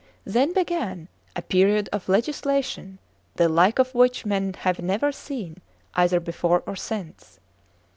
Then 0.25 0.51
began 0.51 1.09
a 1.35 1.43
period 1.43 1.87
of 1.93 2.09
legislation, 2.09 2.97
the 3.35 3.47
like 3.47 3.77
of 3.77 3.93
which 3.93 4.25
men 4.25 4.53
have 4.61 4.79
never 4.79 5.11
seen, 5.11 5.61
either 5.95 6.19
before 6.19 6.63
or 6.65 6.75
since. 6.75 7.39